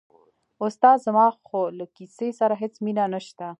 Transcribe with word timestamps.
استاده 0.65 1.03
زما 1.05 1.27
خو 1.47 1.61
له 1.77 1.85
کیسې 1.95 2.29
سره 2.39 2.53
هېڅ 2.61 2.73
مینه 2.85 3.05
نشته. 3.13 3.47